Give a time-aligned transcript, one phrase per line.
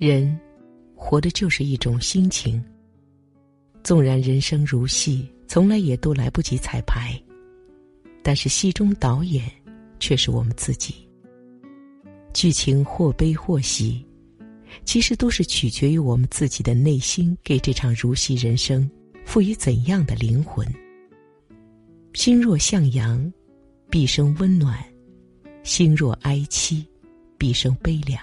[0.00, 0.34] 人，
[0.94, 2.64] 活的就是一种心情。
[3.82, 7.22] 纵然人生如戏，从来也都来不及彩排，
[8.22, 9.44] 但是戏中导演
[9.98, 10.94] 却是我们自己。
[12.32, 14.02] 剧情或悲或喜，
[14.86, 18.90] 其实都是取决于我们自己的内心，给这场如戏人生
[19.26, 20.66] 赋予怎样的灵魂。
[22.14, 23.30] 心若向阳，
[23.90, 24.78] 必生温暖；
[25.62, 26.86] 心若哀戚，
[27.36, 28.18] 必生悲凉。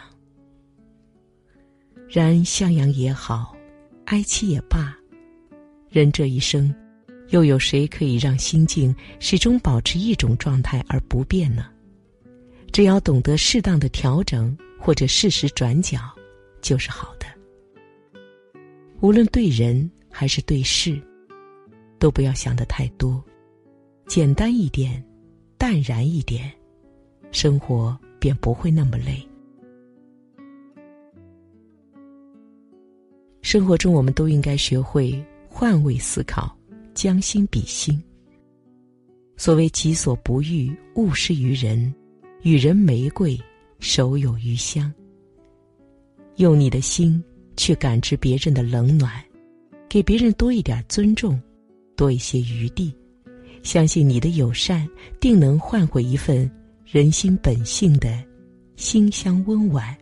[2.10, 3.56] 然向阳也好，
[4.06, 4.96] 哀戚也罢，
[5.90, 6.74] 人这一生，
[7.30, 11.66] 又有谁可以让心境始终保持一种状态而不变呢？
[12.72, 16.00] 只要懂得适当的调整或者适时转角，
[16.62, 17.26] 就是好的。
[19.02, 21.02] 无论对人还是对事，
[22.00, 23.24] 都不要想的太多。
[24.08, 25.04] 简单一点，
[25.58, 26.50] 淡然一点，
[27.32, 29.28] 生活便不会那么累。
[33.50, 36.54] 生活中，我们都应该学会换位思考，
[36.94, 37.98] 将心比心。
[39.38, 41.96] 所谓“己所不欲，勿施于人”，
[42.44, 43.40] 与人玫瑰，
[43.80, 44.94] 手有余香。
[46.36, 47.24] 用你的心
[47.56, 49.10] 去感知别人的冷暖，
[49.88, 51.42] 给别人多一点尊重，
[51.96, 52.94] 多一些余地。
[53.64, 54.86] 相信你的友善，
[55.22, 56.52] 定能换回一份
[56.86, 58.22] 人心本性的
[58.76, 59.98] 馨香温婉。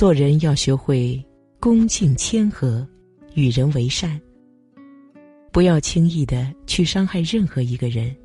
[0.00, 1.22] 做人要学会
[1.58, 2.88] 恭敬谦和，
[3.34, 4.18] 与人为善。
[5.52, 8.16] 不要轻易的去伤害任何一个人。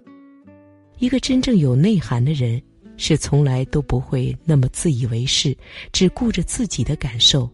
[1.00, 2.62] 一个真正有内涵的人，
[2.95, 5.54] 是从来都不会那么自以为是，
[5.92, 7.50] 只顾着自己的感受，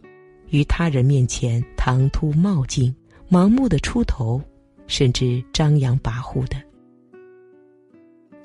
[0.52, 2.96] 于他人面前唐突冒进，
[3.28, 4.40] 盲目的出头。
[4.86, 6.62] 甚至张扬跋扈的，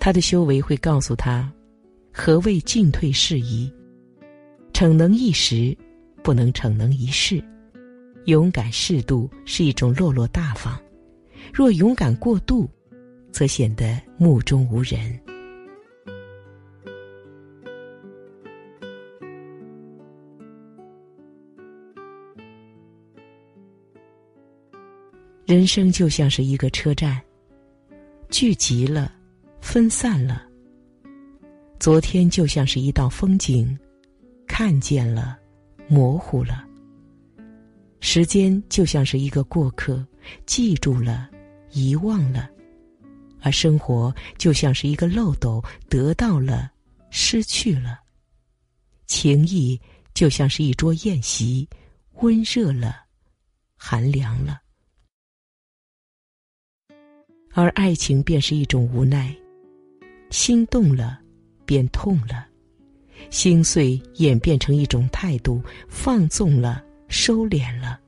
[0.01, 1.53] 他的修为会告诉他，
[2.11, 3.71] 何谓进退适宜，
[4.79, 5.75] 逞能一时，
[6.23, 7.43] 不能逞能一世。
[8.27, 10.79] 勇敢适度是一种落落大方，
[11.51, 12.69] 若勇敢过度，
[13.33, 15.19] 则显得目中无人。
[25.47, 27.19] 人生就像是一个车站，
[28.29, 29.11] 聚集了，
[29.59, 30.47] 分散了。
[31.81, 33.75] 昨天就像是一道风景，
[34.59, 35.39] 看见了，
[35.87, 36.67] 模糊了。
[38.01, 40.03] 时间就像是一个过客，
[40.47, 41.29] 记住了，
[41.73, 42.49] 遗忘了。
[43.43, 46.73] 而生活就像是一个漏斗，得到了，
[47.11, 48.01] 失去了。
[49.07, 49.79] 情谊
[50.15, 51.69] 就像是一桌宴席，
[52.23, 53.05] 温热了，
[53.77, 54.63] 寒凉了。
[57.53, 59.37] 而爱情便是一种无奈，
[60.31, 61.21] 心动了，
[61.67, 62.49] 便痛了；
[63.31, 67.99] 心碎演变成一种态度，放纵了，收敛了；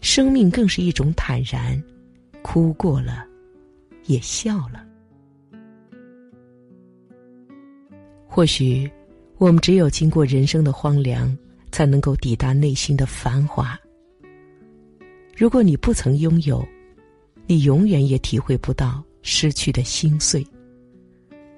[0.00, 1.82] 生命更是一种坦然，
[2.42, 3.26] 哭过了，
[4.06, 4.84] 也笑了。
[8.26, 8.90] 或许，
[9.38, 11.36] 我们只有经过人生的荒凉，
[11.70, 13.78] 才能够抵达内心的繁华。
[15.36, 16.66] 如果你不曾拥有，
[17.46, 20.46] 你永远也体会不到失去的心碎。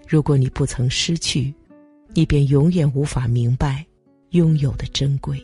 [0.06, 1.52] 如果你不曾失去，
[2.16, 3.84] 你便永远无法明白
[4.30, 5.38] 拥有的珍贵。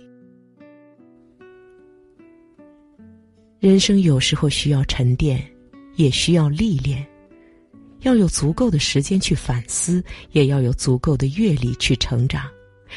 [3.60, 5.47] 人生有时候需要沉淀，
[5.97, 7.06] 也需要历练，
[8.00, 12.49] 要有足够的时间去反思，也要有足够的阅历去成长，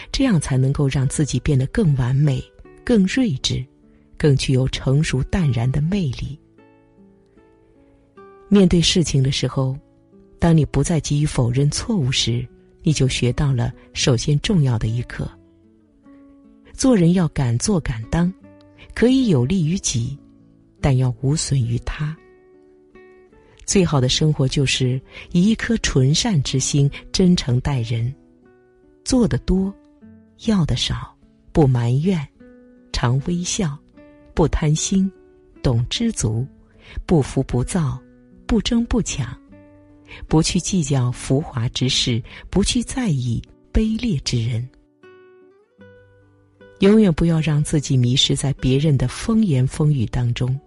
[0.10, 2.42] 这样才能够让自己变得更完美、
[2.82, 3.62] 更睿智、
[4.18, 6.40] 更具有成熟淡然的魅力。
[8.48, 9.78] 面对事情的时候，
[10.40, 12.48] 当你不再急于否认错误时，
[12.86, 15.28] 你就学到了首先重要的一课。
[16.72, 18.32] 做人要敢做敢当，
[18.94, 20.16] 可以有利于己，
[20.80, 22.16] 但要无损于他。
[23.66, 25.02] 最好的生活就是
[25.32, 28.14] 以一颗纯善之心真诚待人，
[29.04, 29.74] 做的多，
[30.46, 31.18] 要的少，
[31.52, 32.26] 不埋怨，
[32.94, 33.76] 常微笑，
[34.36, 35.12] 不贪心，
[35.64, 36.46] 懂知足，
[37.08, 38.00] 不浮不躁。
[38.48, 39.36] 不争不抢，
[40.28, 43.42] 不去计较浮华之事，不去在意
[43.74, 44.68] 卑劣之人。
[46.80, 50.60] 永远不要让自己迷失在别人的风言风语当中，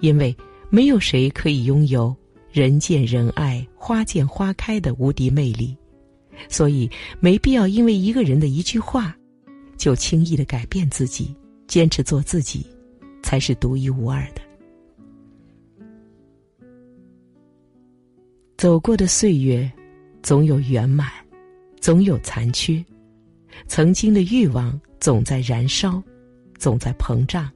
[0.00, 0.36] 因为
[0.68, 2.14] 没有谁可以拥有
[2.52, 5.76] 人见人爱、花见花开的无敌魅力，
[6.48, 6.88] 所以
[7.20, 9.16] 没必要因为一个人的一句话，
[9.76, 11.34] 就轻易的改变自己。
[11.66, 12.66] 坚持做自己，
[13.22, 14.39] 才是独一无二的。
[18.60, 19.72] 走过的岁月，
[20.22, 21.10] 总有圆满，
[21.80, 22.84] 总有残缺。
[23.66, 26.02] 曾经的欲望总在燃烧，
[26.58, 27.48] 总在膨胀；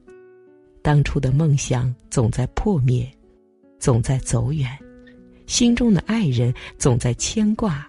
[0.81, 3.07] 当初的梦想总在破灭，
[3.77, 4.67] 总在走远；
[5.45, 7.87] 心中的爱人总在牵挂，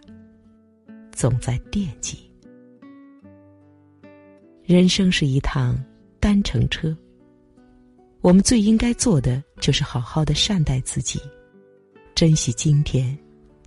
[1.11, 2.19] 总在惦记。
[4.63, 5.83] 人生是一趟
[6.21, 6.95] 单程车，
[8.21, 11.19] 我们最应该做的就是好好的善待自己，
[12.17, 13.17] 珍惜今天，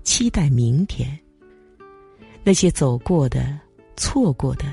[0.03, 1.17] 期待明天。
[2.43, 3.57] 那些走过的。
[3.95, 4.65] 错过的，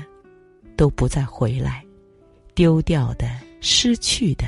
[0.77, 1.85] 都不再回来；
[2.55, 3.29] 丢掉的、
[3.59, 4.45] 失去的，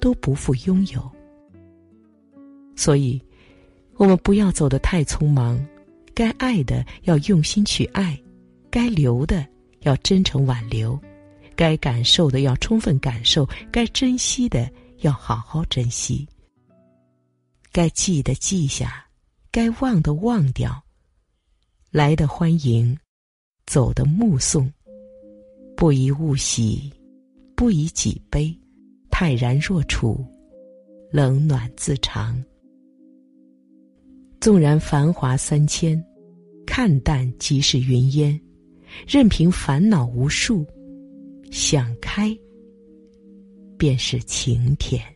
[0.00, 1.08] 都不复拥有。
[2.74, 3.22] 所以，
[3.94, 5.64] 我们不要走得太匆忙。
[6.12, 8.20] 该爱的要用心去爱，
[8.70, 9.46] 该留的
[9.82, 10.98] 要真诚挽留，
[11.54, 14.68] 该感受的要充分感受，该珍惜的
[15.02, 16.26] 要好好珍惜。
[17.76, 19.04] 该记的记下，
[19.52, 20.82] 该忘的忘掉。
[21.90, 22.96] 来的欢迎。
[23.66, 24.72] 走的目送，
[25.76, 26.90] 不以物喜，
[27.54, 28.58] 不以己悲，
[29.10, 30.24] 泰然若处，
[31.10, 32.42] 冷暖自长。
[34.40, 36.02] 纵然繁华三千，
[36.66, 38.40] 看淡即是云烟；
[39.06, 40.64] 任凭烦恼无数，
[41.50, 42.34] 想开
[43.76, 45.15] 便是晴天。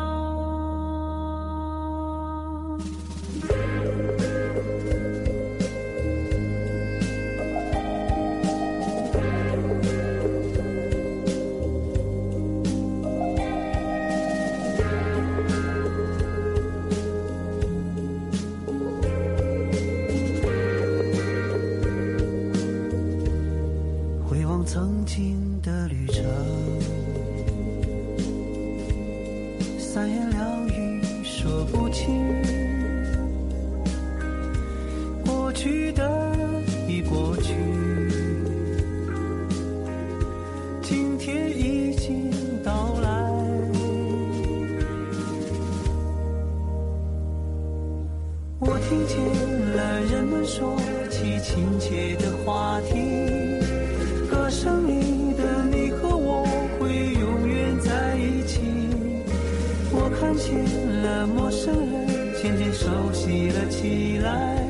[63.81, 64.63] 起来，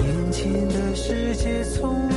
[0.00, 2.08] 眼前的世界从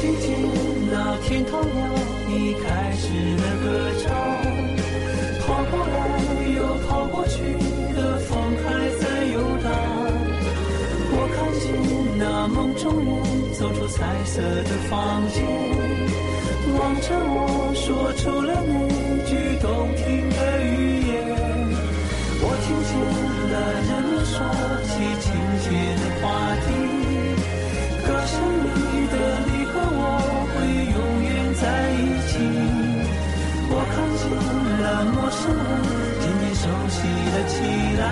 [0.00, 0.24] 听见
[0.90, 1.78] 那天堂鸟
[2.28, 3.06] 已开始
[3.36, 3.66] 了歌
[4.02, 4.08] 唱，
[5.46, 5.94] 跑过来
[6.56, 6.58] 又
[6.88, 7.36] 跑过去
[7.94, 8.30] 的风
[8.62, 8.64] 还
[8.98, 9.66] 在游荡。
[11.14, 11.64] 我看见
[12.18, 13.08] 那梦中人
[13.52, 14.92] 走出彩色的房
[15.28, 15.36] 间，
[16.78, 18.51] 望着我说出了
[35.44, 36.98] 渐渐熟悉
[37.32, 37.54] 了起
[37.98, 38.02] 来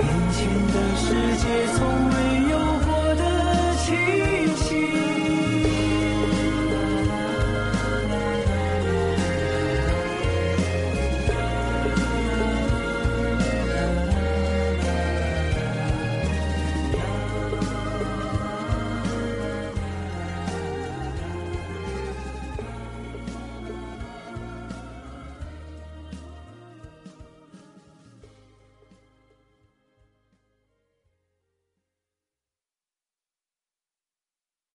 [0.00, 0.38] 眼前
[0.72, 1.06] 的世
[1.38, 1.42] 界
[1.74, 1.78] 从
[2.10, 2.14] 没
[2.50, 3.22] 有过的
[3.76, 3.86] 清
[4.56, 5.13] 晰